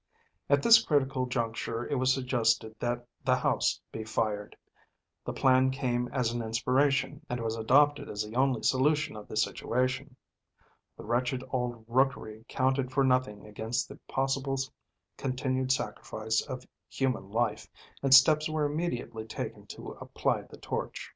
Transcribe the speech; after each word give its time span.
At 0.49 0.63
this 0.63 0.83
critical 0.83 1.27
juncture 1.27 1.87
it 1.87 1.93
was 1.93 2.11
suggested 2.11 2.73
that 2.79 3.05
the 3.23 3.35
house 3.35 3.79
be 3.91 4.03
fired. 4.03 4.57
The 5.25 5.31
plan 5.31 5.69
came 5.69 6.07
as 6.07 6.31
an 6.31 6.41
inspiration, 6.41 7.23
and 7.29 7.39
was 7.39 7.55
adopted 7.55 8.09
as 8.09 8.23
the 8.23 8.35
only 8.35 8.63
solution 8.63 9.15
of 9.15 9.27
the 9.27 9.37
situation. 9.37 10.15
The 10.97 11.03
wretched 11.05 11.43
old 11.51 11.85
rookery 11.87 12.45
counted 12.49 12.91
for 12.91 13.03
nothing 13.03 13.45
against 13.45 13.87
the 13.87 13.99
possible 14.07 14.57
continued 15.17 15.71
sacrifice 15.71 16.41
of 16.41 16.65
human 16.89 17.29
life, 17.29 17.67
and 18.01 18.11
steps 18.11 18.49
were 18.49 18.65
immediately 18.65 19.25
taken 19.25 19.67
to 19.67 19.91
apply 20.01 20.41
the 20.49 20.57
torch. 20.57 21.09